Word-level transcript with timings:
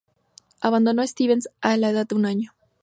Abandonó 0.61 1.03
a 1.03 1.05
Stevens 1.05 1.47
a 1.61 1.77
la 1.77 1.91
edad 1.91 2.07
de 2.07 2.15
un 2.15 2.25
año. 2.25 2.55